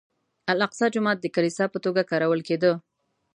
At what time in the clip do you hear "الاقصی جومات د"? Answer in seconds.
0.53-1.25